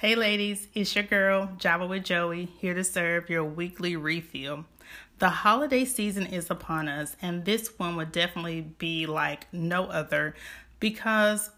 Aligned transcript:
Hey 0.00 0.14
ladies, 0.14 0.68
it's 0.74 0.94
your 0.94 1.02
girl, 1.02 1.50
Java 1.58 1.84
with 1.84 2.04
Joey, 2.04 2.44
here 2.60 2.72
to 2.72 2.84
serve 2.84 3.28
your 3.28 3.42
weekly 3.42 3.96
refill. 3.96 4.64
The 5.18 5.28
holiday 5.28 5.84
season 5.84 6.24
is 6.26 6.52
upon 6.52 6.86
us, 6.86 7.16
and 7.20 7.44
this 7.44 7.76
one 7.80 7.96
would 7.96 8.12
definitely 8.12 8.60
be 8.60 9.06
like 9.06 9.52
no 9.52 9.86
other 9.86 10.36
because 10.78 11.50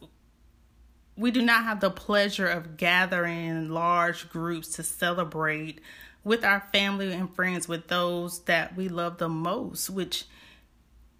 we 1.19 1.31
do 1.31 1.43
not 1.43 1.65
have 1.65 1.81
the 1.81 1.91
pleasure 1.91 2.47
of 2.47 2.79
gathering 2.79 3.69
large 3.69 4.31
groups 4.31 4.69
to 4.77 4.85
celebrate 4.85 5.83
with 6.25 6.43
our 6.43 6.61
family 6.73 7.13
and 7.13 7.35
friends 7.35 7.69
with 7.69 7.89
those 7.89 8.41
that 8.45 8.75
we 8.75 8.89
love 8.89 9.19
the 9.19 9.29
most, 9.29 9.91
which 9.91 10.25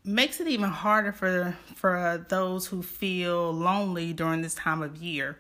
makes 0.05 0.41
it 0.41 0.49
even 0.49 0.71
harder 0.71 1.13
for 1.13 1.55
for 1.75 2.25
those 2.31 2.69
who 2.69 2.83
feel 2.83 3.53
lonely 3.53 4.15
during 4.15 4.41
this 4.41 4.55
time 4.55 4.81
of 4.81 4.97
year 4.97 5.37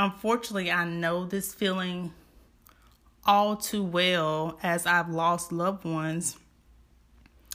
unfortunately, 0.00 0.70
I 0.70 0.84
know 0.84 1.26
this 1.26 1.52
feeling 1.52 2.12
all 3.26 3.56
too 3.56 3.84
well 3.84 4.58
as 4.62 4.86
I've 4.86 5.10
lost 5.10 5.52
loved 5.52 5.84
ones 5.84 6.38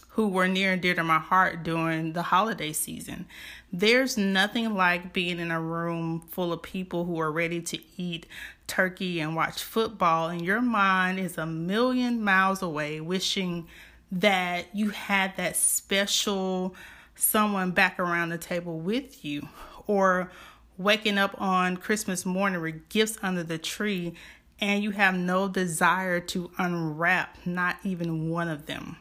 who 0.09 0.27
were 0.27 0.47
near 0.47 0.71
and 0.71 0.81
dear 0.81 0.93
to 0.93 1.03
my 1.03 1.17
heart 1.17 1.63
during 1.63 2.13
the 2.13 2.21
holiday 2.21 2.71
season. 2.71 3.25
There's 3.73 4.15
nothing 4.15 4.75
like 4.75 5.11
being 5.11 5.39
in 5.39 5.51
a 5.51 5.59
room 5.59 6.23
full 6.29 6.53
of 6.53 6.61
people 6.61 7.03
who 7.05 7.19
are 7.19 7.31
ready 7.31 7.61
to 7.63 7.79
eat 7.97 8.25
turkey 8.67 9.19
and 9.19 9.35
watch 9.35 9.61
football, 9.63 10.29
and 10.29 10.41
your 10.41 10.61
mind 10.61 11.19
is 11.19 11.37
a 11.37 11.45
million 11.45 12.23
miles 12.23 12.61
away, 12.61 13.01
wishing 13.01 13.67
that 14.11 14.73
you 14.73 14.91
had 14.91 15.35
that 15.35 15.55
special 15.57 16.75
someone 17.15 17.71
back 17.71 17.99
around 17.99 18.29
the 18.29 18.37
table 18.37 18.79
with 18.79 19.25
you, 19.25 19.49
or 19.87 20.31
waking 20.77 21.17
up 21.17 21.39
on 21.39 21.77
Christmas 21.77 22.25
morning 22.25 22.61
with 22.61 22.89
gifts 22.89 23.17
under 23.21 23.43
the 23.43 23.57
tree 23.57 24.13
and 24.59 24.83
you 24.83 24.91
have 24.91 25.15
no 25.15 25.47
desire 25.47 26.19
to 26.19 26.49
unwrap 26.57 27.37
not 27.45 27.77
even 27.83 28.29
one 28.29 28.47
of 28.47 28.65
them. 28.65 28.97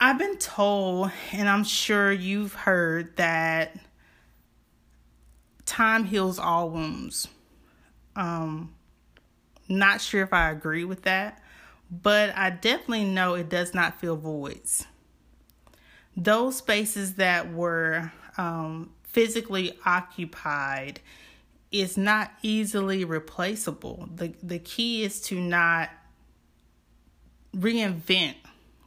I've 0.00 0.18
been 0.18 0.36
told, 0.36 1.10
and 1.32 1.48
I'm 1.48 1.64
sure 1.64 2.12
you've 2.12 2.52
heard, 2.52 3.16
that 3.16 3.76
time 5.64 6.04
heals 6.04 6.38
all 6.38 6.68
wounds. 6.68 7.28
Um, 8.14 8.74
not 9.68 10.02
sure 10.02 10.22
if 10.22 10.32
I 10.32 10.50
agree 10.50 10.84
with 10.84 11.02
that, 11.02 11.42
but 11.90 12.36
I 12.36 12.50
definitely 12.50 13.04
know 13.04 13.34
it 13.34 13.48
does 13.48 13.72
not 13.72 13.98
fill 13.98 14.16
voids. 14.16 14.86
Those 16.16 16.56
spaces 16.56 17.14
that 17.14 17.52
were 17.52 18.12
um, 18.36 18.90
physically 19.14 19.78
occupied 19.86 21.00
is 21.70 21.96
not 21.96 22.32
easily 22.42 23.04
replaceable. 23.04 24.08
The 24.14 24.34
the 24.42 24.58
key 24.58 25.04
is 25.04 25.20
to 25.22 25.40
not 25.40 25.88
reinvent 27.56 28.34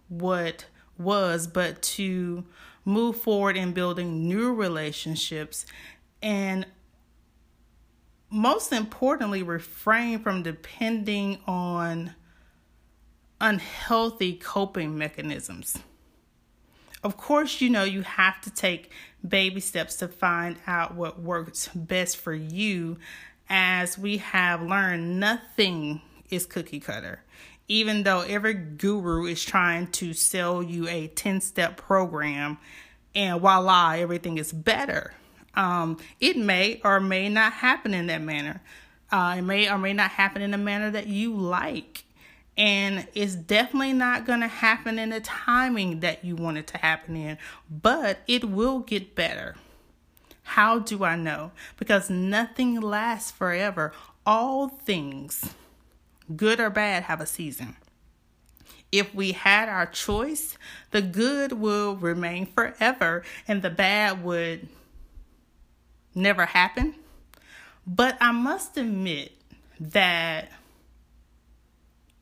what 0.10 0.66
was, 0.98 1.48
but 1.48 1.82
to 1.82 2.44
move 2.86 3.18
forward 3.18 3.58
in 3.58 3.72
building 3.72 4.28
new 4.28 4.54
relationships 4.54 5.66
and 6.22 6.66
most 8.30 8.74
importantly 8.74 9.44
refrain 9.44 10.20
from 10.20 10.44
depending 10.44 11.40
on 11.48 12.14
unhealthy 13.40 14.34
coping 14.34 14.98
mechanisms. 14.98 15.78
Of 17.08 17.16
course, 17.16 17.62
you 17.62 17.70
know 17.70 17.86
you 17.86 18.02
have 18.02 18.42
to 18.42 18.50
take 18.50 18.92
baby 19.26 19.62
steps 19.62 19.96
to 19.96 20.10
find 20.10 20.58
out 20.68 20.94
what 20.94 21.22
works 21.22 21.70
best 21.74 22.18
for 22.18 22.34
you. 22.34 22.98
As 23.48 23.98
we 23.98 24.18
have 24.18 24.62
learned, 24.62 25.18
nothing 25.18 26.02
is 26.30 26.46
cookie 26.46 26.82
cutter. 26.82 27.24
Even 27.70 28.04
though 28.04 28.24
every 28.24 28.56
guru 28.56 29.26
is 29.26 29.42
trying 29.42 29.88
to 29.92 30.14
sell 30.14 30.62
you 30.62 30.90
a 30.90 31.08
10 31.08 31.40
step 31.40 31.78
program, 31.78 32.58
and 33.16 33.40
voila, 33.40 33.92
everything 33.92 34.38
is 34.38 34.52
better. 34.52 35.14
Um, 35.54 36.00
it 36.20 36.36
may 36.36 36.82
or 36.84 37.00
may 37.00 37.30
not 37.30 37.54
happen 37.54 37.94
in 37.94 38.08
that 38.08 38.22
manner. 38.22 38.62
Uh, 39.10 39.36
it 39.38 39.44
may 39.44 39.72
or 39.72 39.78
may 39.78 39.94
not 39.94 40.12
happen 40.12 40.42
in 40.42 40.54
a 40.54 40.58
manner 40.58 40.92
that 40.92 41.08
you 41.08 41.34
like. 41.34 42.04
And 42.58 43.08
it's 43.14 43.36
definitely 43.36 43.94
not 43.94 44.26
going 44.26 44.40
to 44.40 44.48
happen 44.48 44.98
in 44.98 45.12
the 45.12 45.20
timing 45.20 46.00
that 46.00 46.26
you 46.26 46.36
want 46.36 46.58
it 46.58 46.68
to 46.68 46.78
happen 46.80 47.16
in, 47.16 47.38
but 47.70 48.20
it 48.28 48.46
will 48.46 48.80
get 48.80 49.14
better. 49.14 49.56
How 50.42 50.80
do 50.80 51.04
I 51.04 51.16
know? 51.16 51.52
Because 51.78 52.10
nothing 52.10 52.80
lasts 52.80 53.32
forever. 53.32 53.94
All 54.26 54.70
things, 54.70 55.54
good 56.36 56.60
or 56.60 56.70
bad, 56.70 57.04
have 57.04 57.22
a 57.22 57.26
season. 57.26 57.76
If 58.92 59.14
we 59.14 59.34
had 59.34 59.70
our 59.70 59.86
choice, 59.86 60.58
the 60.92 61.02
good 61.02 61.52
will 61.52 61.96
remain 61.96 62.46
forever 62.46 63.24
and 63.48 63.62
the 63.62 63.70
bad 63.70 64.24
would 64.24 64.68
never 66.16 66.46
happen. 66.46 66.96
But 67.86 68.18
I 68.20 68.32
must 68.32 68.78
admit 68.78 69.34
that 69.80 70.50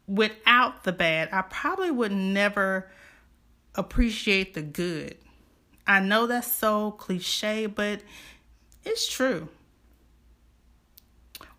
without 0.08 0.84
the 0.84 0.92
bad, 0.92 1.30
I 1.32 1.42
probably 1.44 1.92
would 1.92 2.12
never 2.12 2.90
appreciate 3.74 4.54
the 4.54 4.62
good. 4.62 5.18
I 5.88 6.00
know 6.00 6.28
that's 6.28 6.52
so 6.52 6.92
cliche, 6.92 7.66
but 7.66 8.02
it's 8.84 9.08
true. 9.08 9.50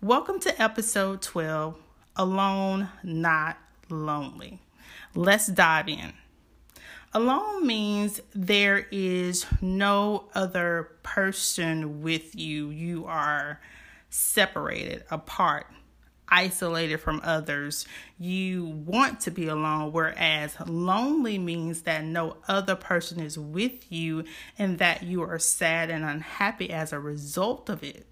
Welcome 0.01 0.41
to 0.41 0.63
episode 0.63 1.23
12 1.23 1.77
Alone, 2.17 2.89
Not 3.03 3.59
Lonely. 3.89 4.61
Let's 5.15 5.47
dive 5.47 5.89
in. 5.89 6.13
Alone 7.13 7.67
means 7.67 8.21
there 8.35 8.87
is 8.91 9.47
no 9.61 10.29
other 10.35 10.91
person 11.03 12.03
with 12.03 12.35
you. 12.35 12.71
You 12.71 13.07
are 13.07 13.61
separated, 14.11 15.05
apart 15.11 15.67
isolated 16.29 16.99
from 16.99 17.21
others. 17.25 17.87
You 18.19 18.65
want 18.65 19.21
to 19.21 19.31
be 19.31 19.49
alone, 19.49 19.93
whereas 19.93 20.57
lonely 20.67 21.39
means 21.39 21.83
that 21.83 22.05
no 22.05 22.37
other 22.49 22.77
person 22.77 23.21
is 23.21 23.39
with 23.39 23.91
you 23.91 24.25
and 24.59 24.79
that 24.79 25.03
you 25.03 25.23
are 25.23 25.39
sad 25.39 25.91
and 25.91 26.05
unhappy 26.05 26.71
as 26.71 26.93
a 26.93 27.01
result 27.01 27.69
of 27.69 27.83
it. 27.83 28.07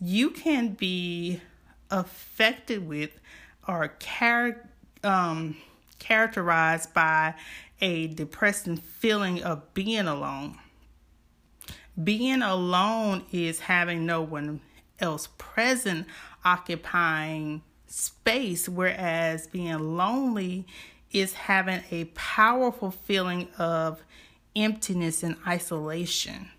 You 0.00 0.30
can 0.30 0.70
be 0.74 1.40
affected 1.90 2.86
with 2.86 3.10
or 3.68 3.94
char- 3.98 4.68
um, 5.04 5.56
characterized 5.98 6.92
by 6.94 7.34
a 7.80 8.08
depressing 8.08 8.76
feeling 8.76 9.42
of 9.42 9.74
being 9.74 10.06
alone. 10.06 10.58
Being 12.02 12.42
alone 12.42 13.24
is 13.32 13.60
having 13.60 14.06
no 14.06 14.22
one 14.22 14.60
else 14.98 15.28
present 15.36 16.06
occupying 16.44 17.62
space, 17.86 18.68
whereas 18.68 19.46
being 19.46 19.96
lonely 19.96 20.66
is 21.10 21.34
having 21.34 21.82
a 21.90 22.04
powerful 22.14 22.90
feeling 22.90 23.48
of 23.58 24.02
emptiness 24.56 25.22
and 25.22 25.36
isolation. 25.46 26.50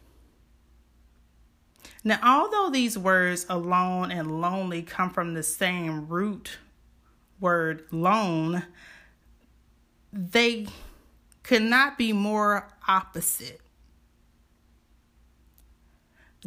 Now, 2.04 2.20
although 2.24 2.70
these 2.70 2.98
words 2.98 3.46
alone 3.50 4.12
and 4.12 4.42
lonely 4.42 4.82
come 4.82 5.10
from 5.10 5.34
the 5.34 5.44
same 5.44 6.08
root 6.08 6.58
word 7.40 7.86
lone, 7.92 8.64
they 10.12 10.68
could 11.44 11.62
not 11.62 11.98
be 11.98 12.14
more 12.14 12.68
opposite. 12.88 13.62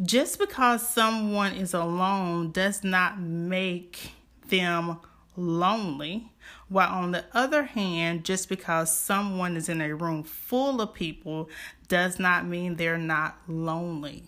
Just 0.03 0.37
because 0.37 0.87
someone 0.87 1.53
is 1.53 1.73
alone 1.73 2.51
does 2.51 2.83
not 2.83 3.19
make 3.19 4.11
them 4.47 4.99
lonely. 5.35 6.31
While 6.69 6.89
on 6.89 7.11
the 7.11 7.25
other 7.33 7.63
hand, 7.63 8.23
just 8.23 8.47
because 8.47 8.95
someone 8.95 9.57
is 9.57 9.69
in 9.69 9.81
a 9.81 9.95
room 9.95 10.23
full 10.23 10.81
of 10.81 10.93
people 10.93 11.49
does 11.87 12.19
not 12.19 12.45
mean 12.45 12.75
they're 12.75 12.97
not 12.97 13.37
lonely. 13.47 14.23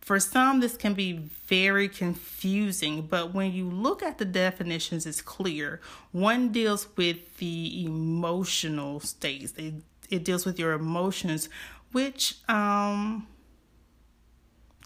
For 0.00 0.20
some, 0.20 0.60
this 0.60 0.76
can 0.76 0.92
be 0.92 1.14
very 1.46 1.88
confusing, 1.88 3.02
but 3.02 3.32
when 3.32 3.52
you 3.52 3.68
look 3.70 4.02
at 4.02 4.18
the 4.18 4.26
definitions, 4.26 5.06
it's 5.06 5.22
clear. 5.22 5.80
One 6.12 6.52
deals 6.52 6.86
with 6.96 7.38
the 7.38 7.86
emotional 7.86 9.00
states, 9.00 9.54
it, 9.56 9.74
it 10.10 10.22
deals 10.22 10.44
with 10.44 10.58
your 10.58 10.74
emotions, 10.74 11.48
which 11.94 12.38
um, 12.48 13.24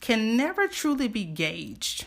can 0.03 0.37
never 0.37 0.69
truly 0.69 1.09
be 1.09 1.25
gauged. 1.25 2.05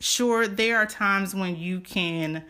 Sure, 0.00 0.46
there 0.46 0.78
are 0.78 0.86
times 0.86 1.34
when 1.34 1.54
you 1.54 1.78
can 1.80 2.42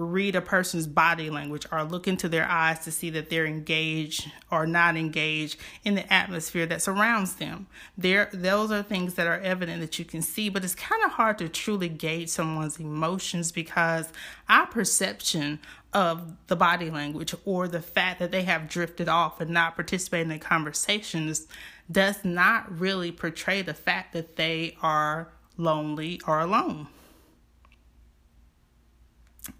read 0.00 0.34
a 0.34 0.40
person's 0.40 0.86
body 0.86 1.30
language 1.30 1.66
or 1.70 1.84
look 1.84 2.08
into 2.08 2.28
their 2.28 2.46
eyes 2.48 2.80
to 2.80 2.90
see 2.90 3.10
that 3.10 3.30
they're 3.30 3.46
engaged 3.46 4.30
or 4.50 4.66
not 4.66 4.96
engaged 4.96 5.58
in 5.84 5.94
the 5.94 6.12
atmosphere 6.12 6.66
that 6.66 6.82
surrounds 6.82 7.34
them. 7.34 7.66
There 7.96 8.28
those 8.32 8.72
are 8.72 8.82
things 8.82 9.14
that 9.14 9.26
are 9.26 9.40
evident 9.40 9.80
that 9.80 9.98
you 9.98 10.04
can 10.04 10.22
see, 10.22 10.48
but 10.48 10.64
it's 10.64 10.74
kind 10.74 11.02
of 11.04 11.12
hard 11.12 11.38
to 11.38 11.48
truly 11.48 11.88
gauge 11.88 12.28
someone's 12.28 12.78
emotions 12.80 13.52
because 13.52 14.08
our 14.48 14.66
perception 14.66 15.58
of 15.92 16.36
the 16.46 16.56
body 16.56 16.90
language 16.90 17.34
or 17.44 17.66
the 17.68 17.82
fact 17.82 18.20
that 18.20 18.30
they 18.30 18.42
have 18.42 18.68
drifted 18.68 19.08
off 19.08 19.40
and 19.40 19.50
not 19.50 19.74
participating 19.74 20.30
in 20.30 20.38
conversations 20.38 21.48
does 21.90 22.24
not 22.24 22.78
really 22.78 23.10
portray 23.10 23.62
the 23.62 23.74
fact 23.74 24.12
that 24.12 24.36
they 24.36 24.76
are 24.82 25.28
lonely 25.56 26.20
or 26.26 26.40
alone. 26.40 26.86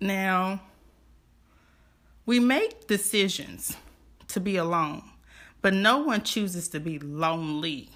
Now, 0.01 0.61
we 2.27 2.39
make 2.39 2.87
decisions 2.87 3.77
to 4.29 4.41
be 4.41 4.57
alone, 4.57 5.03
but 5.63 5.75
no 5.75 5.99
one 5.99 6.23
chooses 6.23 6.69
to 6.69 6.81
be 6.81 6.99
lonely. 6.99 7.91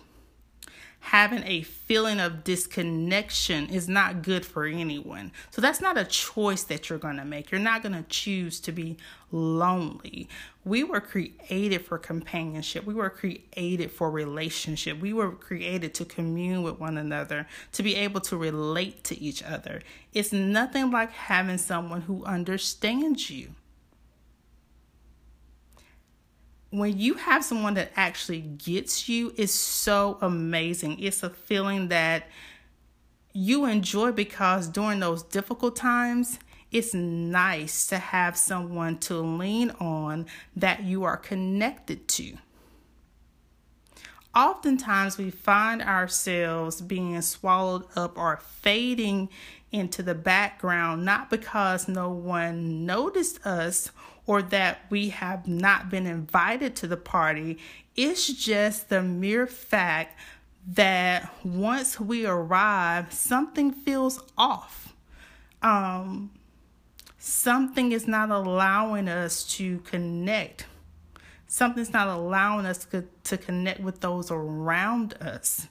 Having 1.08 1.44
a 1.44 1.62
feeling 1.62 2.18
of 2.18 2.44
disconnection 2.44 3.68
is 3.68 3.88
not 3.88 4.22
good 4.22 4.44
for 4.44 4.64
anyone. 4.64 5.32
So 5.50 5.60
that's 5.60 5.80
not 5.80 5.98
a 5.98 6.04
choice 6.04 6.64
that 6.64 6.88
you're 6.88 6.98
going 6.98 7.18
to 7.18 7.26
make. 7.26 7.50
You're 7.50 7.60
not 7.60 7.82
going 7.82 7.94
to 7.94 8.08
choose 8.08 8.58
to 8.60 8.72
be 8.72 8.96
lonely. 9.30 10.28
We 10.64 10.82
were 10.82 11.02
created 11.02 11.84
for 11.84 11.98
companionship. 11.98 12.86
We 12.86 12.94
were 12.94 13.10
created 13.10 13.90
for 13.90 14.10
relationship. 14.10 14.98
We 14.98 15.12
were 15.12 15.32
created 15.32 15.92
to 15.94 16.06
commune 16.06 16.62
with 16.62 16.80
one 16.80 16.96
another, 16.96 17.46
to 17.72 17.82
be 17.82 17.96
able 17.96 18.22
to 18.22 18.36
relate 18.38 19.04
to 19.04 19.20
each 19.20 19.42
other. 19.42 19.82
It's 20.14 20.32
nothing 20.32 20.90
like 20.90 21.12
having 21.12 21.58
someone 21.58 22.00
who 22.00 22.24
understands 22.24 23.28
you. 23.28 23.50
When 26.74 26.98
you 26.98 27.14
have 27.14 27.44
someone 27.44 27.74
that 27.74 27.92
actually 27.94 28.40
gets 28.40 29.08
you, 29.08 29.32
it's 29.36 29.54
so 29.54 30.18
amazing. 30.20 30.98
It's 30.98 31.22
a 31.22 31.30
feeling 31.30 31.86
that 31.90 32.26
you 33.32 33.66
enjoy 33.66 34.10
because 34.10 34.66
during 34.66 34.98
those 34.98 35.22
difficult 35.22 35.76
times, 35.76 36.40
it's 36.72 36.92
nice 36.92 37.86
to 37.86 37.98
have 37.98 38.36
someone 38.36 38.98
to 38.98 39.18
lean 39.18 39.70
on 39.78 40.26
that 40.56 40.82
you 40.82 41.04
are 41.04 41.16
connected 41.16 42.08
to. 42.08 42.38
Oftentimes, 44.34 45.16
we 45.16 45.30
find 45.30 45.80
ourselves 45.80 46.80
being 46.80 47.22
swallowed 47.22 47.84
up 47.94 48.18
or 48.18 48.40
fading 48.62 49.28
into 49.70 50.02
the 50.02 50.16
background, 50.16 51.04
not 51.04 51.30
because 51.30 51.86
no 51.86 52.10
one 52.10 52.84
noticed 52.84 53.46
us 53.46 53.92
or 54.26 54.42
that 54.42 54.80
we 54.90 55.10
have 55.10 55.46
not 55.46 55.90
been 55.90 56.06
invited 56.06 56.74
to 56.76 56.86
the 56.86 56.96
party. 56.96 57.58
It's 57.96 58.26
just 58.26 58.88
the 58.88 59.02
mere 59.02 59.46
fact 59.46 60.18
that 60.66 61.30
once 61.44 62.00
we 62.00 62.26
arrive, 62.26 63.12
something 63.12 63.70
feels 63.70 64.22
off. 64.38 64.94
Um, 65.62 66.30
something 67.18 67.92
is 67.92 68.08
not 68.08 68.30
allowing 68.30 69.08
us 69.08 69.44
to 69.56 69.78
connect. 69.80 70.66
Something's 71.46 71.92
not 71.92 72.08
allowing 72.08 72.66
us 72.66 72.84
to, 72.86 73.04
to 73.24 73.36
connect 73.36 73.80
with 73.80 74.00
those 74.00 74.30
around 74.30 75.14
us. 75.14 75.68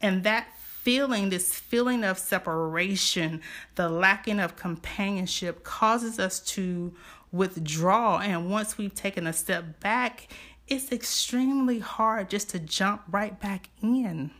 And 0.00 0.22
that 0.24 0.48
feeling, 0.86 1.30
this 1.30 1.52
feeling 1.52 2.04
of 2.04 2.16
separation, 2.16 3.40
the 3.74 3.88
lacking 3.88 4.38
of 4.38 4.54
companionship, 4.54 5.64
causes 5.64 6.20
us 6.20 6.38
to 6.38 6.94
withdraw. 7.32 8.18
And 8.18 8.50
once 8.50 8.78
we've 8.78 8.94
taken 8.94 9.26
a 9.26 9.32
step 9.32 9.80
back, 9.80 10.28
it's 10.68 10.90
extremely 10.92 11.78
hard 11.78 12.30
just 12.30 12.50
to 12.50 12.58
jump 12.58 13.02
right 13.10 13.38
back 13.40 13.68
in. 13.82 14.30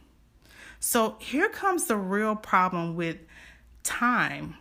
So 0.81 1.17
here 1.19 1.49
comes 1.49 1.87
the 1.87 1.97
real 1.97 2.37
problem 2.37 2.97
with 2.97 3.19
time 3.83 4.57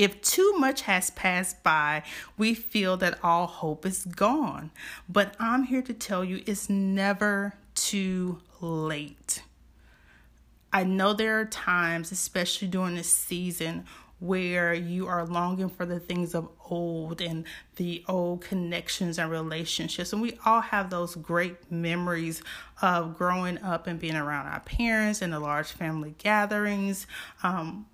if 0.00 0.22
too 0.22 0.54
much 0.56 0.82
has 0.82 1.10
passed 1.10 1.62
by, 1.62 2.02
we 2.38 2.54
feel 2.54 2.96
that 2.96 3.18
all 3.22 3.46
hope 3.46 3.84
is 3.84 4.06
gone. 4.06 4.70
But 5.06 5.34
I'm 5.38 5.64
here 5.64 5.82
to 5.82 5.92
tell 5.92 6.24
you 6.24 6.42
it's 6.46 6.70
never 6.70 7.54
too 7.74 8.40
late. 8.62 9.42
I 10.72 10.84
know 10.84 11.12
there 11.12 11.38
are 11.38 11.44
times, 11.44 12.12
especially 12.12 12.68
during 12.68 12.94
this 12.94 13.12
season, 13.12 13.84
where 14.20 14.72
you 14.74 15.06
are 15.06 15.24
longing 15.24 15.68
for 15.68 15.86
the 15.86 15.98
things 15.98 16.34
of 16.34 16.48
old 16.68 17.20
and 17.20 17.44
the 17.76 18.04
old 18.06 18.42
connections 18.42 19.18
and 19.18 19.30
relationships. 19.30 20.12
And 20.12 20.22
we 20.22 20.38
all 20.44 20.60
have 20.60 20.90
those 20.90 21.14
great 21.16 21.70
memories 21.72 22.42
of 22.82 23.16
growing 23.16 23.58
up 23.58 23.86
and 23.86 23.98
being 23.98 24.16
around 24.16 24.46
our 24.46 24.60
parents 24.60 25.22
and 25.22 25.32
the 25.32 25.40
large 25.40 25.72
family 25.72 26.14
gatherings. 26.18 27.06
Um, 27.42 27.86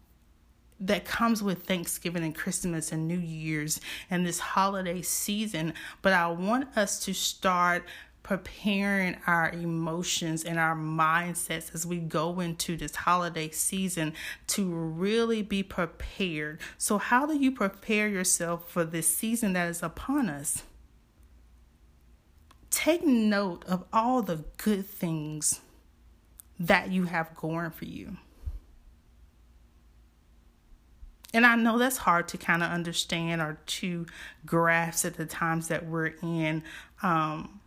that 0.79 1.07
comes 1.07 1.43
with 1.43 1.65
Thanksgiving 1.65 2.23
and 2.23 2.35
Christmas 2.35 2.93
and 2.93 3.09
New 3.09 3.19
Year's 3.19 3.81
and 4.11 4.27
this 4.27 4.39
holiday 4.39 5.01
season. 5.01 5.73
But 6.03 6.13
I 6.13 6.27
want 6.29 6.77
us 6.77 7.03
to 7.07 7.15
start 7.15 7.85
preparing 8.27 9.17
our 9.29 9.51
emotions 9.51 10.43
and 10.43 10.59
our 10.59 10.75
mindsets 10.75 11.73
as 11.73 11.87
we 11.87 11.99
go 11.99 12.41
into 12.41 12.77
this 12.77 12.97
holiday 12.97 13.49
season 13.51 14.13
to 14.49 14.69
really 14.69 15.43
be 15.43 15.63
prepared. 15.63 16.61
So, 16.77 16.99
how 16.99 17.25
do 17.25 17.39
you 17.39 17.53
prepare 17.53 18.09
yourself 18.09 18.69
for 18.69 18.83
this 18.83 19.07
season 19.17 19.53
that 19.53 19.69
is 19.69 19.81
upon 19.81 20.29
us? 20.29 20.65
Take 22.73 23.07
note 23.07 23.65
of 23.67 23.85
all 23.93 24.23
the 24.23 24.45
good 24.57 24.85
things 24.85 25.61
that 26.59 26.91
you 26.91 27.05
have 27.05 27.33
going 27.37 27.71
for 27.71 27.85
you. 27.85 28.17
And 31.33 31.47
I 31.47 31.55
know 31.55 31.79
that's 31.79 31.99
hard 31.99 32.27
to 32.29 32.39
kind 32.39 32.65
of 32.65 32.73
understand 32.73 33.41
or 33.41 33.61
to 33.67 34.05
grasp 34.45 35.05
at 35.05 35.15
the 35.15 35.27
times 35.27 35.69
that 35.69 35.87
we're 35.87 36.15
in. 36.23 36.65
Um, 37.05 37.61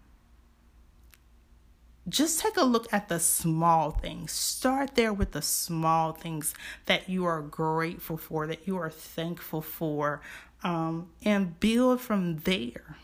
just 2.09 2.39
take 2.39 2.57
a 2.57 2.63
look 2.63 2.91
at 2.91 3.09
the 3.09 3.19
small 3.19 3.91
things. 3.91 4.31
Start 4.31 4.95
there 4.95 5.13
with 5.13 5.31
the 5.31 5.41
small 5.41 6.11
things 6.11 6.53
that 6.85 7.09
you 7.09 7.25
are 7.25 7.41
grateful 7.41 8.17
for, 8.17 8.47
that 8.47 8.67
you 8.67 8.77
are 8.77 8.89
thankful 8.89 9.61
for, 9.61 10.21
um, 10.63 11.09
and 11.23 11.59
build 11.59 12.01
from 12.01 12.37
there. 12.39 12.97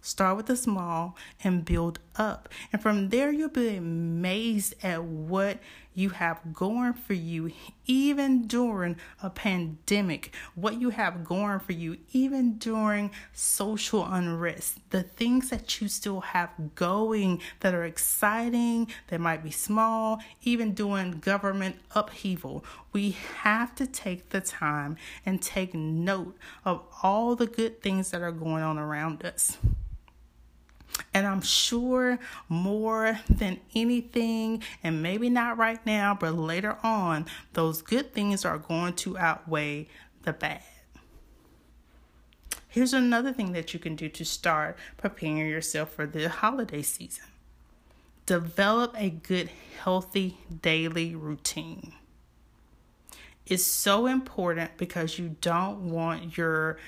Start 0.00 0.36
with 0.36 0.46
the 0.46 0.56
small 0.56 1.16
and 1.44 1.64
build 1.64 1.98
up. 2.16 2.48
And 2.72 2.80
from 2.80 3.10
there, 3.10 3.30
you'll 3.30 3.50
be 3.50 3.76
amazed 3.76 4.74
at 4.82 5.04
what 5.04 5.58
you 5.98 6.10
have 6.10 6.52
going 6.52 6.92
for 6.92 7.14
you, 7.14 7.50
even 7.86 8.46
during 8.46 8.96
a 9.20 9.28
pandemic, 9.28 10.32
what 10.54 10.80
you 10.80 10.90
have 10.90 11.24
going 11.24 11.58
for 11.58 11.72
you, 11.72 11.98
even 12.12 12.56
during 12.56 13.10
social 13.32 14.06
unrest, 14.06 14.78
the 14.90 15.02
things 15.02 15.50
that 15.50 15.80
you 15.80 15.88
still 15.88 16.20
have 16.20 16.50
going 16.76 17.40
that 17.60 17.74
are 17.74 17.84
exciting, 17.84 18.86
that 19.08 19.20
might 19.20 19.42
be 19.42 19.50
small, 19.50 20.20
even 20.44 20.72
during 20.72 21.18
government 21.18 21.74
upheaval. 21.96 22.64
We 22.92 23.16
have 23.42 23.74
to 23.74 23.86
take 23.86 24.28
the 24.28 24.40
time 24.40 24.96
and 25.26 25.42
take 25.42 25.74
note 25.74 26.36
of 26.64 26.84
all 27.02 27.34
the 27.34 27.48
good 27.48 27.82
things 27.82 28.12
that 28.12 28.22
are 28.22 28.30
going 28.30 28.62
on 28.62 28.78
around 28.78 29.24
us. 29.24 29.58
And 31.18 31.26
I'm 31.26 31.40
sure 31.40 32.20
more 32.48 33.18
than 33.28 33.58
anything, 33.74 34.62
and 34.84 35.02
maybe 35.02 35.28
not 35.28 35.58
right 35.58 35.84
now, 35.84 36.14
but 36.14 36.34
later 36.34 36.78
on, 36.84 37.26
those 37.54 37.82
good 37.82 38.14
things 38.14 38.44
are 38.44 38.56
going 38.56 38.92
to 38.92 39.18
outweigh 39.18 39.88
the 40.22 40.32
bad. 40.32 40.62
Here's 42.68 42.92
another 42.92 43.32
thing 43.32 43.50
that 43.50 43.74
you 43.74 43.80
can 43.80 43.96
do 43.96 44.08
to 44.08 44.24
start 44.24 44.78
preparing 44.96 45.38
yourself 45.38 45.92
for 45.92 46.06
the 46.06 46.28
holiday 46.28 46.82
season 46.82 47.24
develop 48.24 48.94
a 48.96 49.10
good, 49.10 49.50
healthy 49.82 50.38
daily 50.62 51.16
routine. 51.16 51.94
It's 53.44 53.66
so 53.66 54.06
important 54.06 54.76
because 54.76 55.18
you 55.18 55.34
don't 55.40 55.90
want 55.90 56.38
your 56.38 56.78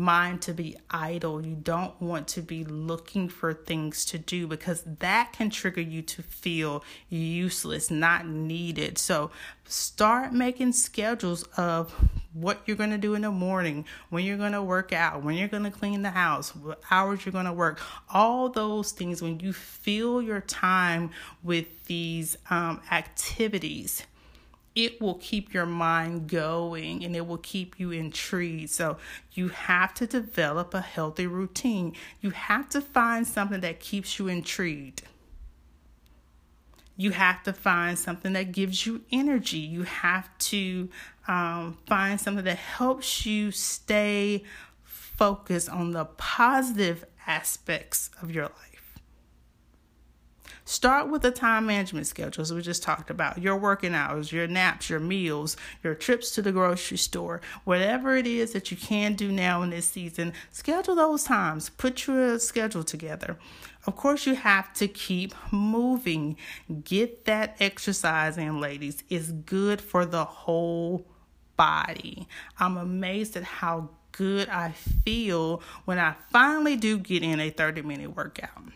mind 0.00 0.42
to 0.42 0.54
be 0.54 0.76
idle. 0.90 1.44
You 1.44 1.54
don't 1.54 2.00
want 2.00 2.26
to 2.28 2.42
be 2.42 2.64
looking 2.64 3.28
for 3.28 3.52
things 3.52 4.04
to 4.06 4.18
do 4.18 4.46
because 4.46 4.82
that 4.98 5.32
can 5.32 5.50
trigger 5.50 5.80
you 5.80 6.02
to 6.02 6.22
feel 6.22 6.82
useless, 7.08 7.90
not 7.90 8.26
needed. 8.26 8.98
So 8.98 9.30
start 9.66 10.32
making 10.32 10.72
schedules 10.72 11.44
of 11.56 11.94
what 12.32 12.62
you're 12.64 12.76
going 12.76 12.90
to 12.90 12.98
do 12.98 13.14
in 13.14 13.22
the 13.22 13.30
morning, 13.30 13.84
when 14.08 14.24
you're 14.24 14.36
going 14.36 14.52
to 14.52 14.62
work 14.62 14.92
out, 14.92 15.22
when 15.22 15.34
you're 15.36 15.48
going 15.48 15.64
to 15.64 15.70
clean 15.70 16.02
the 16.02 16.10
house, 16.10 16.54
what 16.56 16.80
hours 16.90 17.24
you're 17.24 17.32
going 17.32 17.44
to 17.44 17.52
work. 17.52 17.80
All 18.12 18.48
those 18.48 18.92
things, 18.92 19.20
when 19.20 19.40
you 19.40 19.52
fill 19.52 20.22
your 20.22 20.40
time 20.40 21.10
with 21.42 21.84
these 21.86 22.38
um, 22.48 22.80
activities, 22.90 24.04
it 24.74 25.00
will 25.00 25.14
keep 25.14 25.52
your 25.52 25.66
mind 25.66 26.28
going 26.28 27.04
and 27.04 27.16
it 27.16 27.26
will 27.26 27.38
keep 27.38 27.78
you 27.78 27.90
intrigued. 27.90 28.70
So, 28.70 28.98
you 29.32 29.48
have 29.48 29.94
to 29.94 30.06
develop 30.06 30.74
a 30.74 30.80
healthy 30.80 31.26
routine. 31.26 31.94
You 32.20 32.30
have 32.30 32.68
to 32.70 32.80
find 32.80 33.26
something 33.26 33.60
that 33.60 33.80
keeps 33.80 34.18
you 34.18 34.28
intrigued. 34.28 35.02
You 36.96 37.12
have 37.12 37.42
to 37.44 37.54
find 37.54 37.98
something 37.98 38.34
that 38.34 38.52
gives 38.52 38.84
you 38.84 39.02
energy. 39.10 39.58
You 39.58 39.84
have 39.84 40.28
to 40.38 40.90
um, 41.26 41.78
find 41.86 42.20
something 42.20 42.44
that 42.44 42.58
helps 42.58 43.24
you 43.24 43.52
stay 43.52 44.44
focused 44.84 45.70
on 45.70 45.92
the 45.92 46.04
positive 46.04 47.04
aspects 47.26 48.10
of 48.20 48.30
your 48.30 48.44
life. 48.44 48.69
Start 50.70 51.10
with 51.10 51.24
a 51.24 51.32
time 51.32 51.66
management 51.66 52.06
schedule, 52.06 52.44
we 52.54 52.62
just 52.62 52.84
talked 52.84 53.10
about 53.10 53.42
your 53.42 53.56
working 53.56 53.92
hours, 53.92 54.30
your 54.30 54.46
naps, 54.46 54.88
your 54.88 55.00
meals, 55.00 55.56
your 55.82 55.96
trips 55.96 56.30
to 56.30 56.42
the 56.42 56.52
grocery 56.52 56.96
store, 56.96 57.40
whatever 57.64 58.16
it 58.16 58.24
is 58.24 58.52
that 58.52 58.70
you 58.70 58.76
can 58.76 59.14
do 59.14 59.32
now 59.32 59.62
in 59.62 59.70
this 59.70 59.86
season, 59.86 60.32
schedule 60.52 60.94
those 60.94 61.24
times. 61.24 61.70
Put 61.70 62.06
your 62.06 62.38
schedule 62.38 62.84
together. 62.84 63.36
Of 63.84 63.96
course, 63.96 64.26
you 64.26 64.36
have 64.36 64.72
to 64.74 64.86
keep 64.86 65.34
moving. 65.50 66.36
Get 66.84 67.24
that 67.24 67.56
exercise 67.58 68.38
in, 68.38 68.60
ladies. 68.60 69.02
It's 69.08 69.32
good 69.32 69.80
for 69.80 70.06
the 70.06 70.24
whole 70.24 71.04
body. 71.56 72.28
I'm 72.60 72.76
amazed 72.76 73.36
at 73.36 73.42
how 73.42 73.90
good 74.12 74.48
I 74.48 74.70
feel 74.70 75.62
when 75.84 75.98
I 75.98 76.14
finally 76.30 76.76
do 76.76 76.96
get 76.96 77.24
in 77.24 77.40
a 77.40 77.50
30 77.50 77.82
minute 77.82 78.14
workout 78.14 78.70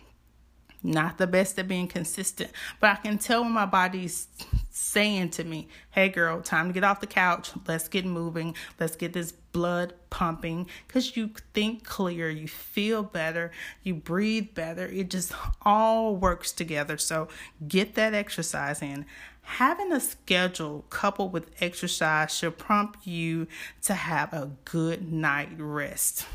not 0.85 1.19
the 1.19 1.27
best 1.27 1.59
at 1.59 1.67
being 1.67 1.89
consistent, 1.89 2.51
but 2.79 2.91
I 2.91 2.95
can 2.97 3.19
tell 3.19 3.43
when 3.43 3.53
my 3.53 3.67
body's 3.67 4.29
saying 4.71 5.31
to 5.31 5.45
me, 5.45 5.69
hey 5.91 6.11
girl, 6.11 6.43
time 6.43 6.69
to 6.69 6.75
get 6.75 6.85
off 6.85 7.01
the 7.01 7.07
couch. 7.07 7.51
Let's 7.67 7.89
get 7.89 8.05
moving. 8.05 8.55
Let's 8.79 8.95
get 8.95 9.15
this 9.15 9.33
blood 9.33 9.95
pumping 10.11 10.69
because 10.87 11.17
you 11.17 11.31
think 11.55 11.85
clear, 11.85 12.29
you 12.29 12.47
feel 12.47 13.03
better, 13.03 13.51
you 13.83 13.95
breathe 13.95 14.55
better. 14.55 14.87
It 14.87 15.11
just 15.11 15.33
all 15.63 16.15
works 16.15 16.53
together. 16.53 16.99
So 16.99 17.29
get 17.67 17.95
that 17.95 18.13
exercise 18.13 18.83
in. 18.83 19.07
Having 19.43 19.93
a 19.93 20.01
schedule 20.01 20.85
coupled 20.91 21.33
with 21.33 21.51
exercise 21.61 22.35
should 22.35 22.59
prompt 22.59 23.07
you 23.07 23.47
to 23.83 23.95
have 23.95 24.33
a 24.33 24.51
good 24.65 25.13
night 25.13 25.51
rest. 25.59 26.27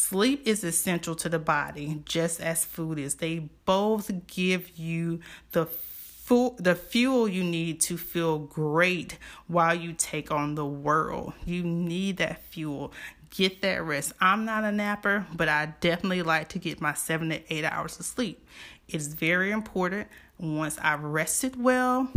Sleep 0.00 0.40
is 0.46 0.64
essential 0.64 1.14
to 1.16 1.28
the 1.28 1.38
body, 1.38 2.00
just 2.06 2.40
as 2.40 2.64
food 2.64 2.98
is. 2.98 3.16
They 3.16 3.50
both 3.66 4.26
give 4.26 4.78
you 4.78 5.20
the 5.52 5.66
fu- 5.66 6.56
the 6.58 6.74
fuel 6.74 7.28
you 7.28 7.44
need 7.44 7.80
to 7.82 7.98
feel 7.98 8.38
great 8.38 9.18
while 9.46 9.74
you 9.74 9.92
take 9.92 10.30
on 10.30 10.54
the 10.54 10.64
world. 10.64 11.34
You 11.44 11.62
need 11.62 12.16
that 12.16 12.42
fuel. 12.44 12.94
Get 13.28 13.60
that 13.60 13.84
rest. 13.84 14.14
I'm 14.22 14.46
not 14.46 14.64
a 14.64 14.72
napper, 14.72 15.26
but 15.36 15.50
I 15.50 15.74
definitely 15.80 16.22
like 16.22 16.48
to 16.48 16.58
get 16.58 16.80
my 16.80 16.94
seven 16.94 17.28
to 17.28 17.54
eight 17.54 17.66
hours 17.66 18.00
of 18.00 18.06
sleep. 18.06 18.44
It's 18.88 19.08
very 19.08 19.50
important. 19.50 20.08
Once 20.38 20.78
I've 20.80 21.04
rested 21.04 21.62
well, 21.62 22.08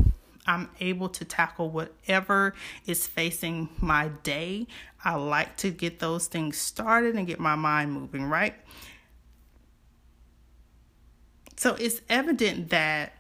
I'm 0.46 0.70
able 0.80 1.10
to 1.10 1.26
tackle 1.26 1.70
whatever 1.70 2.54
is 2.86 3.08
facing 3.08 3.70
my 3.80 4.10
day. 4.24 4.68
I 5.04 5.16
like 5.16 5.58
to 5.58 5.70
get 5.72 6.00
those 6.00 6.28
things 6.28 6.58
started 6.58 7.16
and 7.16 7.26
get 7.26 7.40
my 7.40 7.56
mind 7.56 7.94
moving, 7.94 8.26
right? 8.26 8.56
So 11.56 11.76
it's 11.76 12.02
evident 12.10 12.70
that 12.72 13.14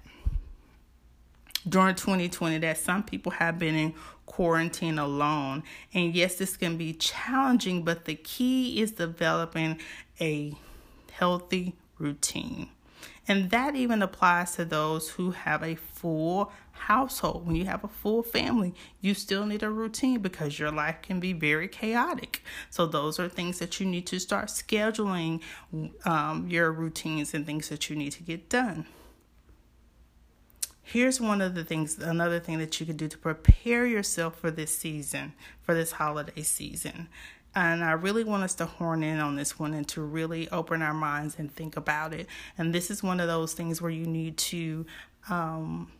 during 1.67 1.95
2020 1.95 2.57
that 2.59 2.77
some 2.77 3.03
people 3.03 3.31
have 3.31 3.57
been 3.57 3.75
in 3.75 3.93
quarantine 4.25 4.99
alone. 4.99 5.63
And 5.93 6.13
yes, 6.13 6.35
this 6.35 6.57
can 6.57 6.77
be 6.77 6.93
challenging, 6.93 7.83
but 7.83 8.05
the 8.05 8.15
key 8.15 8.81
is 8.81 8.91
developing 8.91 9.79
a 10.19 10.53
healthy 11.11 11.75
routine. 11.97 12.69
And 13.27 13.49
that 13.51 13.75
even 13.75 14.01
applies 14.01 14.55
to 14.55 14.65
those 14.65 15.11
who 15.11 15.31
have 15.31 15.63
a 15.63 15.75
full 15.75 16.51
household. 16.71 17.45
When 17.47 17.55
you 17.55 17.65
have 17.65 17.83
a 17.83 17.87
full 17.87 18.21
family, 18.21 18.73
you 18.99 19.13
still 19.13 19.45
need 19.45 19.63
a 19.63 19.69
routine 19.69 20.19
because 20.19 20.59
your 20.59 20.71
life 20.71 21.01
can 21.01 21.19
be 21.21 21.31
very 21.31 21.69
chaotic. 21.69 22.43
So, 22.69 22.85
those 22.85 23.19
are 23.19 23.29
things 23.29 23.59
that 23.59 23.79
you 23.79 23.85
need 23.85 24.05
to 24.07 24.19
start 24.19 24.47
scheduling 24.47 25.41
um, 26.05 26.47
your 26.49 26.71
routines 26.71 27.33
and 27.33 27.45
things 27.45 27.69
that 27.69 27.89
you 27.89 27.95
need 27.95 28.11
to 28.13 28.23
get 28.23 28.49
done. 28.49 28.85
Here's 30.85 31.21
one 31.21 31.39
of 31.41 31.55
the 31.55 31.63
things, 31.63 31.97
another 31.97 32.41
thing 32.41 32.59
that 32.59 32.77
you 32.79 32.85
can 32.85 32.97
do 32.97 33.07
to 33.07 33.17
prepare 33.17 33.85
yourself 33.85 34.37
for 34.37 34.51
this 34.51 34.77
season, 34.77 35.33
for 35.61 35.73
this 35.73 35.93
holiday 35.93 36.41
season. 36.41 37.07
And 37.55 37.83
I 37.83 37.91
really 37.91 38.23
want 38.23 38.43
us 38.43 38.55
to 38.55 38.65
horn 38.65 39.03
in 39.03 39.19
on 39.19 39.35
this 39.35 39.59
one 39.59 39.73
and 39.73 39.87
to 39.89 40.01
really 40.01 40.49
open 40.49 40.81
our 40.81 40.93
minds 40.93 41.35
and 41.37 41.51
think 41.51 41.77
about 41.77 42.13
it. 42.13 42.27
And 42.57 42.73
this 42.73 42.89
is 42.89 43.03
one 43.03 43.19
of 43.19 43.27
those 43.27 43.53
things 43.53 43.81
where 43.81 43.91
you 43.91 44.05
need 44.05 44.37
to 44.37 44.85
um, 45.29 45.91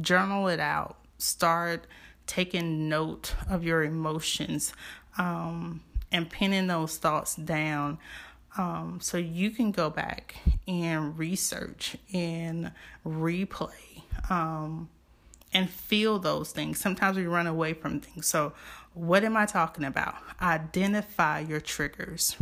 journal 0.00 0.48
it 0.48 0.60
out, 0.60 0.98
start 1.18 1.86
taking 2.26 2.88
note 2.88 3.34
of 3.50 3.64
your 3.64 3.82
emotions, 3.82 4.72
um, 5.16 5.80
and 6.12 6.30
pinning 6.30 6.68
those 6.68 6.96
thoughts 6.96 7.34
down. 7.34 7.98
Um, 8.56 8.98
so 9.00 9.18
you 9.18 9.50
can 9.50 9.72
go 9.72 9.90
back 9.90 10.36
and 10.66 11.18
research 11.18 11.96
and 12.12 12.72
replay 13.06 14.02
um, 14.30 14.88
and 15.52 15.68
feel 15.68 16.18
those 16.18 16.52
things. 16.52 16.78
Sometimes 16.80 17.16
we 17.16 17.26
run 17.26 17.46
away 17.46 17.72
from 17.72 18.00
things. 18.00 18.26
So 18.26 18.52
what 18.94 19.24
am 19.24 19.36
I 19.36 19.46
talking 19.46 19.84
about? 19.84 20.14
Identify 20.40 21.40
your 21.40 21.60
triggers. 21.60 22.36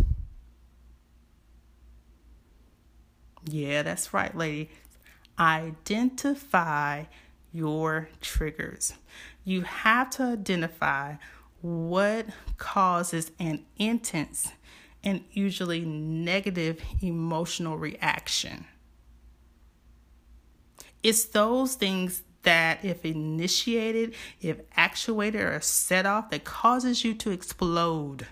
Yeah, 3.49 3.83
that's 3.83 4.13
right, 4.13 4.37
lady. 4.37 4.71
Identify 5.39 7.05
your 7.53 8.09
triggers. 8.21 8.95
You 9.45 9.63
have 9.63 10.11
to 10.11 10.23
identify 10.25 11.15
what 11.61 12.27
causes 12.59 13.31
an 13.39 13.65
intense 13.77 14.53
and 15.05 15.23
usually 15.31 15.81
negative 15.85 16.81
emotional 17.01 17.79
reaction. 17.79 18.67
It's 21.03 21.25
those 21.25 21.77
things 21.77 22.23
that, 22.47 22.85
if 22.85 23.05
initiated, 23.05 24.15
if 24.41 24.61
actuated, 24.77 25.43
or 25.43 25.61
set 25.61 26.07
off, 26.07 26.31
that 26.31 26.45
causes 26.45 27.05
you 27.05 27.13
to 27.15 27.31
explode. 27.31 28.27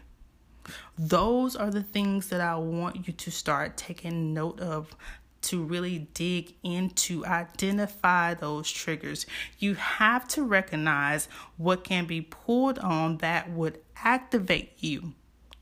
Those 0.97 1.56
are 1.56 1.71
the 1.71 1.83
things 1.83 2.28
that 2.28 2.40
I 2.40 2.54
want 2.54 3.06
you 3.06 3.12
to 3.12 3.30
start 3.30 3.76
taking 3.76 4.33
note 4.33 4.61
of 4.61 4.97
to 5.42 5.62
really 5.62 6.09
dig 6.14 6.54
into, 6.62 7.26
identify 7.26 8.33
those 8.35 8.71
triggers. 8.71 9.26
You 9.59 9.75
have 9.75 10.26
to 10.28 10.42
recognize 10.44 11.28
what 11.59 11.85
can 11.85 12.06
be 12.06 12.23
pulled 12.23 12.78
on 12.78 13.18
that 13.18 13.50
would 13.50 13.80
activate 13.97 14.73
you 14.78 15.12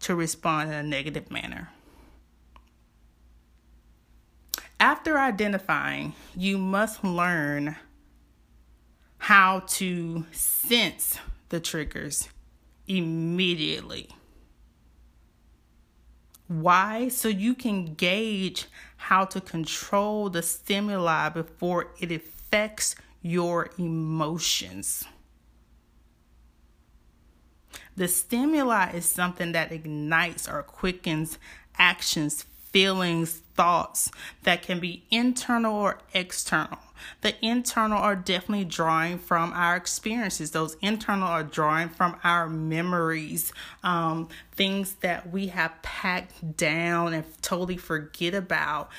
to 0.00 0.14
respond 0.14 0.70
in 0.70 0.76
a 0.76 0.82
negative 0.82 1.30
manner. 1.30 1.70
After 4.78 5.18
identifying, 5.18 6.12
you 6.36 6.58
must 6.58 7.02
learn 7.02 7.76
how 9.22 9.60
to 9.68 10.26
sense 10.32 11.16
the 11.50 11.60
triggers 11.60 12.28
immediately. 12.88 14.08
Why? 16.48 17.06
So 17.06 17.28
you 17.28 17.54
can 17.54 17.94
gauge 17.94 18.66
how 18.96 19.26
to 19.26 19.40
control 19.40 20.28
the 20.28 20.42
stimuli 20.42 21.28
before 21.28 21.92
it 22.00 22.10
affects 22.10 22.96
your 23.22 23.70
emotions. 23.78 25.04
The 27.94 28.08
stimuli 28.08 28.90
is 28.90 29.06
something 29.06 29.52
that 29.52 29.70
ignites 29.70 30.48
or 30.48 30.64
quickens 30.64 31.38
actions, 31.78 32.44
feelings, 32.72 33.40
thoughts 33.54 34.10
that 34.42 34.62
can 34.62 34.80
be 34.80 35.04
internal 35.12 35.76
or 35.76 35.98
external. 36.12 36.80
The 37.22 37.34
internal 37.44 37.98
are 37.98 38.16
definitely 38.16 38.64
drawing 38.64 39.18
from 39.18 39.52
our 39.52 39.76
experiences. 39.76 40.50
Those 40.50 40.76
internal 40.82 41.28
are 41.28 41.44
drawing 41.44 41.88
from 41.88 42.16
our 42.24 42.48
memories, 42.48 43.52
um, 43.82 44.28
things 44.52 44.94
that 45.00 45.30
we 45.30 45.48
have 45.48 45.80
packed 45.82 46.56
down 46.56 47.14
and 47.14 47.24
totally 47.42 47.76
forget 47.76 48.34
about 48.34 48.90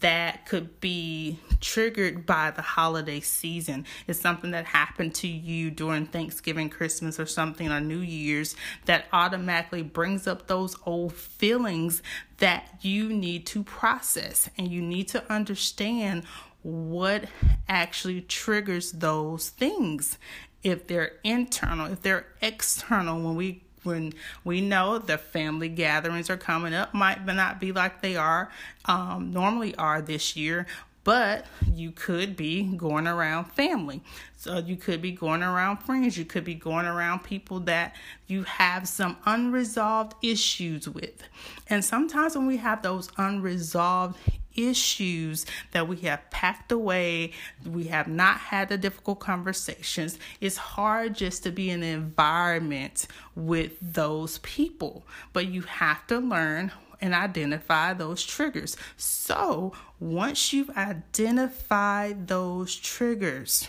that 0.00 0.46
could 0.46 0.80
be 0.80 1.38
triggered 1.60 2.24
by 2.26 2.50
the 2.50 2.62
holiday 2.62 3.20
season. 3.20 3.84
It's 4.06 4.20
something 4.20 4.52
that 4.52 4.64
happened 4.64 5.14
to 5.16 5.28
you 5.28 5.70
during 5.70 6.06
Thanksgiving, 6.06 6.70
Christmas, 6.70 7.20
or 7.20 7.26
something, 7.26 7.70
or 7.70 7.80
New 7.80 7.98
Year's 7.98 8.56
that 8.86 9.06
automatically 9.12 9.82
brings 9.82 10.26
up 10.26 10.46
those 10.46 10.76
old 10.86 11.12
feelings 11.12 12.02
that 12.38 12.78
you 12.80 13.08
need 13.08 13.46
to 13.46 13.62
process 13.62 14.50
and 14.58 14.68
you 14.68 14.82
need 14.82 15.08
to 15.08 15.32
understand 15.32 16.24
what 16.62 17.24
actually 17.68 18.20
triggers 18.22 18.92
those 18.92 19.50
things. 19.50 20.18
If 20.62 20.86
they're 20.86 21.12
internal, 21.24 21.92
if 21.92 22.02
they're 22.02 22.26
external, 22.40 23.20
when 23.20 23.36
we 23.36 23.62
when 23.82 24.12
we 24.44 24.60
know 24.60 24.98
the 24.98 25.18
family 25.18 25.68
gatherings 25.68 26.30
are 26.30 26.36
coming 26.36 26.72
up, 26.72 26.94
might 26.94 27.24
not 27.26 27.60
be 27.60 27.72
like 27.72 28.00
they 28.00 28.16
are 28.16 28.50
um, 28.84 29.32
normally 29.32 29.74
are 29.74 30.00
this 30.00 30.36
year, 30.36 30.66
but 31.04 31.46
you 31.74 31.90
could 31.90 32.36
be 32.36 32.62
going 32.62 33.06
around 33.08 33.46
family. 33.46 34.02
So 34.36 34.58
you 34.58 34.76
could 34.76 35.02
be 35.02 35.12
going 35.12 35.42
around 35.42 35.78
friends. 35.78 36.16
You 36.16 36.24
could 36.24 36.44
be 36.44 36.54
going 36.54 36.86
around 36.86 37.24
people 37.24 37.60
that 37.60 37.94
you 38.26 38.44
have 38.44 38.86
some 38.86 39.16
unresolved 39.26 40.14
issues 40.22 40.88
with. 40.88 41.22
And 41.68 41.84
sometimes 41.84 42.36
when 42.36 42.46
we 42.46 42.58
have 42.58 42.82
those 42.82 43.10
unresolved 43.16 44.16
issues 44.56 45.46
that 45.72 45.88
we 45.88 45.96
have 45.98 46.30
packed 46.30 46.72
away, 46.72 47.32
we 47.64 47.84
have 47.84 48.08
not 48.08 48.38
had 48.38 48.68
the 48.68 48.78
difficult 48.78 49.20
conversations, 49.20 50.18
it's 50.40 50.56
hard 50.56 51.14
just 51.14 51.42
to 51.44 51.50
be 51.50 51.70
in 51.70 51.82
an 51.82 51.94
environment 51.94 53.06
with 53.34 53.72
those 53.80 54.38
people. 54.38 55.06
But 55.32 55.46
you 55.46 55.62
have 55.62 56.06
to 56.08 56.18
learn 56.18 56.72
and 57.00 57.14
identify 57.14 57.92
those 57.92 58.22
triggers. 58.24 58.76
So, 58.96 59.72
once 59.98 60.52
you've 60.52 60.70
identified 60.70 62.28
those 62.28 62.76
triggers, 62.76 63.68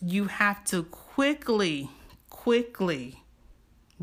you 0.00 0.26
have 0.26 0.64
to 0.64 0.82
quickly, 0.82 1.88
quickly 2.28 3.21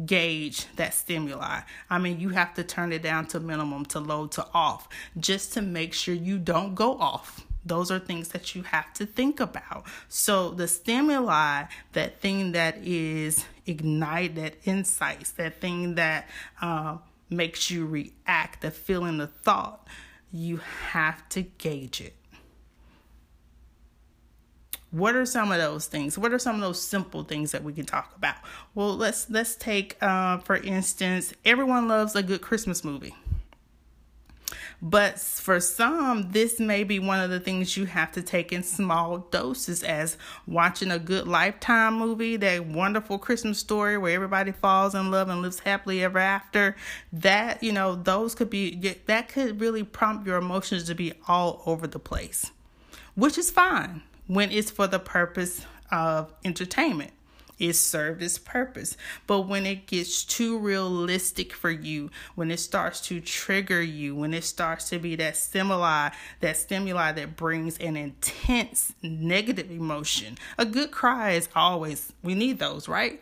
gauge 0.06 0.66
that 0.76 0.94
stimuli. 0.94 1.62
I 1.90 1.98
mean, 1.98 2.20
you 2.20 2.30
have 2.30 2.54
to 2.56 2.64
turn 2.64 2.92
it 2.92 3.04
down 3.04 3.28
to 3.28 3.40
minimum, 3.40 3.86
to 3.88 4.00
low, 4.00 4.28
to 4.28 4.46
off, 4.54 4.88
just 5.18 5.54
to 5.54 5.62
make 5.62 5.94
sure 5.94 6.14
you 6.14 6.38
don't 6.38 6.76
go 6.76 6.98
off. 6.98 7.46
Those 7.66 7.92
are 7.92 8.00
things 8.00 8.30
that 8.30 8.56
you 8.56 8.64
have 8.64 8.94
to 8.94 9.06
think 9.06 9.40
about. 9.40 9.86
So, 10.08 10.52
the 10.52 10.68
stimuli, 10.68 11.66
that 11.92 12.20
thing 12.20 12.54
that 12.54 12.78
is 12.78 13.46
ignite, 13.66 14.36
that 14.36 14.56
incites, 14.64 15.32
that 15.32 15.60
thing 15.60 15.96
that 15.96 16.30
uh, 16.62 16.98
makes 17.30 17.70
you 17.70 17.86
react, 17.86 18.62
the 18.62 18.72
feeling, 18.72 19.18
the 19.18 19.28
thought, 19.28 19.88
you 20.32 20.58
have 20.92 21.28
to 21.30 21.42
gauge 21.42 22.02
it. 22.02 22.16
What 24.92 25.16
are 25.16 25.26
some 25.26 25.52
of 25.52 25.60
those 25.60 25.86
things? 25.86 26.18
What 26.18 26.34
are 26.34 26.40
some 26.40 26.56
of 26.56 26.62
those 26.62 26.82
simple 26.82 27.24
things 27.24 27.52
that 27.52 27.64
we 27.64 27.74
can 27.74 27.86
talk 27.86 28.16
about? 28.16 28.36
Well, 28.74 28.96
let's 28.96 29.30
let's 29.30 29.56
take 29.56 30.02
uh, 30.02 30.40
for 30.40 30.58
instance, 30.58 31.34
everyone 31.46 31.88
loves 31.88 32.16
a 32.16 32.24
good 32.24 32.42
Christmas 32.42 32.84
movie. 32.84 33.16
But 34.82 35.20
for 35.20 35.60
some, 35.60 36.32
this 36.32 36.58
may 36.58 36.86
be 36.86 37.00
one 37.00 37.20
of 37.20 37.30
the 37.30 37.42
things 37.42 37.76
you 37.76 37.86
have 37.86 38.14
to 38.14 38.22
take 38.22 38.54
in 38.54 38.64
small 38.64 39.18
doses, 39.18 39.84
as 39.84 40.18
watching 40.48 40.90
a 40.90 40.98
good 40.98 41.28
Lifetime 41.28 41.96
movie, 41.96 42.38
that 42.38 42.66
wonderful 42.66 43.20
Christmas 43.20 43.60
story 43.60 43.98
where 43.98 44.16
everybody 44.16 44.54
falls 44.54 44.96
in 44.96 45.12
love 45.12 45.28
and 45.28 45.42
lives 45.42 45.60
happily 45.60 46.02
ever 46.02 46.20
after. 46.20 46.78
That, 47.12 47.62
you 47.62 47.74
know, 47.74 47.96
those 47.96 48.34
could 48.36 48.50
be, 48.50 48.96
that 49.06 49.28
could 49.28 49.60
really 49.60 49.84
prompt 49.84 50.26
your 50.26 50.38
emotions 50.38 50.86
to 50.86 50.96
be 50.96 51.12
all 51.28 51.62
over 51.66 51.86
the 51.86 52.00
place, 52.00 52.52
which 53.16 53.38
is 53.38 53.52
fine 53.52 54.02
when 54.30 54.52
it's 54.52 54.70
for 54.70 54.86
the 54.86 55.00
purpose 55.00 55.66
of 55.92 56.32
entertainment 56.46 57.12
it 57.58 57.74
served 57.74 58.24
its 58.24 58.38
purpose. 58.38 58.96
But 59.28 59.42
when 59.42 59.66
it 59.66 59.86
gets 59.86 60.24
too 60.24 60.58
realistic 60.58 61.52
for 61.52 61.70
you, 61.70 62.10
when 62.36 62.52
it 62.52 62.60
starts 62.60 63.02
to 63.08 63.20
trigger 63.20 63.82
you, 63.82 64.16
when 64.16 64.34
it 64.34 64.46
starts 64.46 64.90
to 64.90 65.00
be 65.00 65.18
that 65.18 65.36
stimuli, 65.36 66.10
that 66.40 66.56
stimuli 66.56 67.12
that 67.12 67.36
brings 67.36 67.78
an 67.80 67.98
intense 67.98 68.94
negative 69.04 69.70
emotion, 69.70 70.38
a 70.58 70.66
good 70.66 70.92
cry 70.92 71.32
is 71.32 71.50
always, 71.54 72.14
we 72.24 72.34
need 72.34 72.60
those, 72.60 72.88
right? 72.88 73.20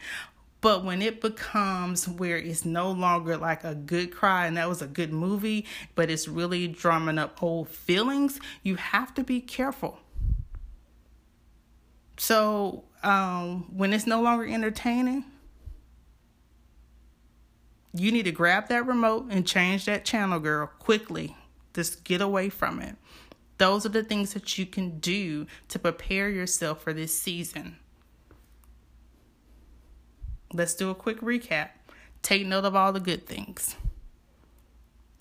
But 0.62 0.84
when 0.84 1.02
it 1.02 1.22
becomes 1.22 2.08
where 2.08 2.38
it's 2.38 2.66
no 2.66 2.92
longer 2.92 3.38
like 3.38 3.64
a 3.64 3.76
good 3.76 4.12
cry 4.12 4.48
and 4.48 4.58
that 4.58 4.68
was 4.68 4.82
a 4.82 4.88
good 4.88 5.14
movie, 5.14 5.66
but 5.96 6.10
it's 6.10 6.28
really 6.28 6.68
drumming 6.68 7.18
up 7.18 7.42
old 7.42 7.70
feelings, 7.70 8.40
you 8.64 8.75
have 8.75 9.14
to 9.16 9.24
be 9.24 9.40
careful. 9.40 10.00
So 12.18 12.84
um, 13.03 13.66
when 13.75 13.94
it's 13.94 14.08
no 14.08 14.22
longer 14.22 14.46
entertaining, 14.46 15.24
you 17.94 18.12
need 18.12 18.24
to 18.24 18.32
grab 18.32 18.68
that 18.70 18.86
remote 18.86 19.27
and 19.30 19.48
change 19.48 19.86
that 19.86 20.03
channel, 20.03 20.40
girl, 20.40 20.68
quickly. 20.80 21.36
Just 21.74 22.03
get 22.03 22.22
away 22.22 22.50
from 22.50 22.82
it. 22.82 22.96
Those 23.60 23.86
are 23.86 23.90
the 23.90 24.03
things 24.03 24.34
that 24.34 24.58
you 24.58 24.66
can 24.66 25.00
do 25.00 25.48
to 25.70 25.80
prepare 25.80 26.30
yourself 26.30 26.82
for 26.82 26.94
this 26.94 27.18
season. 27.18 27.77
Let's 30.53 30.75
do 30.75 30.90
a 30.90 30.96
quick 30.96 31.22
recap. 31.22 31.70
Take 32.22 32.46
note 32.46 32.66
of 32.66 32.75
all 32.75 32.94
the 32.94 33.00
good 33.00 33.25
things 33.25 33.75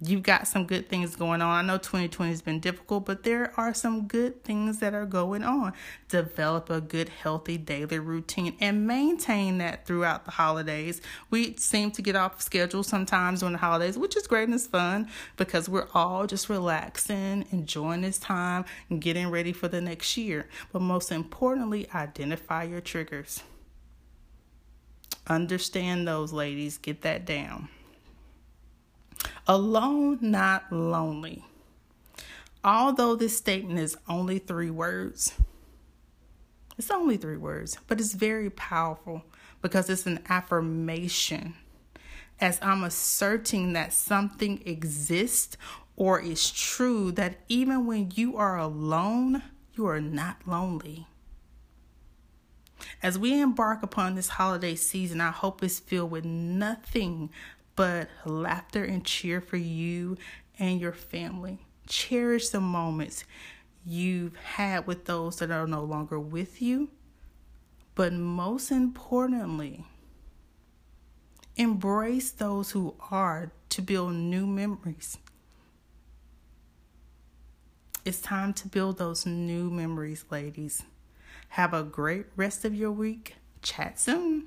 you've 0.00 0.22
got 0.22 0.46
some 0.46 0.66
good 0.66 0.88
things 0.88 1.16
going 1.16 1.40
on. 1.40 1.64
I 1.64 1.66
know 1.66 1.78
2020 1.78 2.30
has 2.30 2.42
been 2.42 2.60
difficult, 2.60 3.06
but 3.06 3.22
there 3.22 3.52
are 3.56 3.72
some 3.72 4.06
good 4.06 4.44
things 4.44 4.78
that 4.80 4.92
are 4.92 5.06
going 5.06 5.42
on. 5.42 5.72
Develop 6.08 6.68
a 6.68 6.80
good, 6.80 7.08
healthy 7.08 7.56
daily 7.56 7.98
routine 7.98 8.56
and 8.60 8.86
maintain 8.86 9.58
that 9.58 9.86
throughout 9.86 10.24
the 10.24 10.32
holidays. 10.32 11.00
We 11.30 11.56
seem 11.56 11.90
to 11.92 12.02
get 12.02 12.14
off 12.14 12.42
schedule 12.42 12.82
sometimes 12.82 13.40
during 13.40 13.54
the 13.54 13.58
holidays, 13.58 13.96
which 13.96 14.16
is 14.16 14.26
great 14.26 14.44
and 14.44 14.54
it's 14.54 14.66
fun 14.66 15.08
because 15.36 15.68
we're 15.68 15.88
all 15.94 16.26
just 16.26 16.50
relaxing, 16.50 17.46
enjoying 17.50 18.02
this 18.02 18.18
time, 18.18 18.66
and 18.90 19.00
getting 19.00 19.30
ready 19.30 19.52
for 19.52 19.68
the 19.68 19.80
next 19.80 20.16
year. 20.16 20.46
But 20.72 20.82
most 20.82 21.10
importantly, 21.10 21.88
identify 21.94 22.64
your 22.64 22.80
triggers. 22.80 23.42
Understand 25.26 26.06
those, 26.06 26.32
ladies. 26.32 26.76
Get 26.78 27.02
that 27.02 27.24
down. 27.24 27.68
Alone, 29.46 30.18
not 30.20 30.72
lonely. 30.72 31.44
Although 32.64 33.14
this 33.14 33.36
statement 33.36 33.78
is 33.78 33.96
only 34.08 34.38
three 34.38 34.70
words, 34.70 35.34
it's 36.78 36.90
only 36.90 37.16
three 37.16 37.36
words, 37.36 37.78
but 37.86 38.00
it's 38.00 38.12
very 38.12 38.50
powerful 38.50 39.22
because 39.62 39.88
it's 39.88 40.06
an 40.06 40.20
affirmation. 40.28 41.54
As 42.40 42.58
I'm 42.60 42.84
asserting 42.84 43.72
that 43.72 43.92
something 43.92 44.62
exists 44.66 45.56
or 45.96 46.20
is 46.20 46.50
true, 46.50 47.12
that 47.12 47.38
even 47.48 47.86
when 47.86 48.12
you 48.14 48.36
are 48.36 48.58
alone, 48.58 49.42
you 49.74 49.86
are 49.86 50.00
not 50.00 50.46
lonely. 50.46 51.06
As 53.02 53.18
we 53.18 53.40
embark 53.40 53.82
upon 53.82 54.14
this 54.14 54.28
holiday 54.28 54.74
season, 54.74 55.20
I 55.20 55.30
hope 55.30 55.62
it's 55.62 55.78
filled 55.78 56.10
with 56.10 56.24
nothing 56.24 57.30
but 57.76 58.08
laughter 58.24 58.82
and 58.82 59.04
cheer 59.04 59.40
for 59.40 59.58
you 59.58 60.16
and 60.58 60.80
your 60.80 60.92
family. 60.92 61.58
Cherish 61.86 62.48
the 62.48 62.60
moments 62.60 63.24
you've 63.84 64.36
had 64.36 64.86
with 64.86 65.04
those 65.04 65.36
that 65.36 65.50
are 65.50 65.66
no 65.66 65.84
longer 65.84 66.18
with 66.18 66.60
you. 66.60 66.88
But 67.94 68.12
most 68.12 68.70
importantly, 68.70 69.84
embrace 71.56 72.30
those 72.30 72.72
who 72.72 72.94
are 73.10 73.52
to 73.70 73.82
build 73.82 74.14
new 74.14 74.46
memories. 74.46 75.18
It's 78.04 78.20
time 78.20 78.52
to 78.54 78.68
build 78.68 78.98
those 78.98 79.26
new 79.26 79.70
memories, 79.70 80.24
ladies. 80.30 80.82
Have 81.50 81.74
a 81.74 81.82
great 81.82 82.26
rest 82.36 82.64
of 82.64 82.74
your 82.74 82.92
week. 82.92 83.36
Chat 83.62 83.98
soon. 83.98 84.46